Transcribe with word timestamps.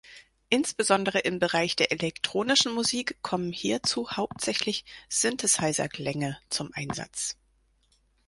Insbesondere 0.49 1.19
im 1.19 1.37
Bereich 1.37 1.75
der 1.75 1.91
elektronischen 1.91 2.73
Musik 2.73 3.21
kommen 3.21 3.51
hierzu 3.51 4.09
hauptsächlich 4.09 4.83
Synthesizer-Klänge 5.09 6.39
zum 6.49 6.71
Einsatz. 6.73 7.37